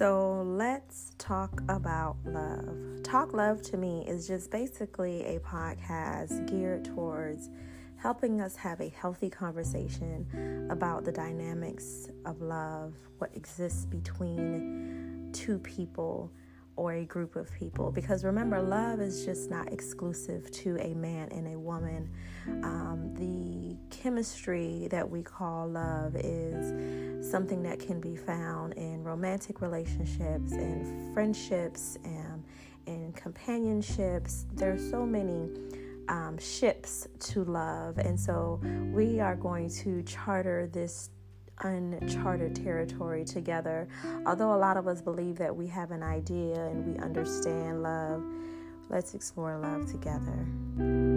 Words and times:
So 0.00 0.46
let's 0.46 1.12
talk 1.18 1.60
about 1.68 2.16
love. 2.24 3.02
Talk 3.02 3.34
Love 3.34 3.60
to 3.64 3.76
me 3.76 4.02
is 4.08 4.26
just 4.26 4.50
basically 4.50 5.26
a 5.26 5.40
podcast 5.40 6.48
geared 6.48 6.86
towards 6.86 7.50
helping 7.96 8.40
us 8.40 8.56
have 8.56 8.80
a 8.80 8.88
healthy 8.88 9.28
conversation 9.28 10.68
about 10.70 11.04
the 11.04 11.12
dynamics 11.12 12.08
of 12.24 12.40
love, 12.40 12.94
what 13.18 13.36
exists 13.36 13.84
between 13.84 15.28
two 15.34 15.58
people 15.58 16.32
or 16.76 16.94
a 16.94 17.04
group 17.04 17.36
of 17.36 17.52
people. 17.52 17.92
Because 17.92 18.24
remember, 18.24 18.58
love 18.62 19.02
is 19.02 19.26
just 19.26 19.50
not 19.50 19.70
exclusive 19.70 20.50
to 20.50 20.78
a 20.78 20.94
man 20.94 21.28
and 21.30 21.46
a 21.52 21.58
woman. 21.58 22.08
Um, 22.62 23.12
the 23.16 23.76
chemistry 23.94 24.88
that 24.90 25.10
we 25.10 25.22
call 25.22 25.68
love 25.68 26.16
is 26.16 26.72
something 27.22 27.62
that 27.62 27.78
can 27.78 28.00
be 28.00 28.16
found 28.16 28.74
in 28.74 29.02
romantic 29.04 29.60
relationships 29.60 30.52
and 30.52 31.14
friendships 31.14 31.98
and 32.04 32.44
in 32.86 33.12
companionships. 33.12 34.46
There's 34.52 34.88
so 34.90 35.04
many 35.04 35.50
um, 36.08 36.38
ships 36.38 37.06
to 37.20 37.44
love, 37.44 37.98
and 37.98 38.18
so 38.18 38.60
we 38.92 39.20
are 39.20 39.36
going 39.36 39.70
to 39.70 40.02
charter 40.02 40.68
this 40.72 41.10
uncharted 41.62 42.56
territory 42.56 43.24
together. 43.24 43.88
Although 44.26 44.54
a 44.54 44.56
lot 44.56 44.76
of 44.76 44.86
us 44.86 45.02
believe 45.02 45.36
that 45.36 45.54
we 45.54 45.66
have 45.68 45.90
an 45.90 46.02
idea 46.02 46.56
and 46.66 46.86
we 46.86 46.98
understand 47.02 47.82
love, 47.82 48.22
let's 48.88 49.14
explore 49.14 49.58
love 49.58 49.90
together. 49.90 51.09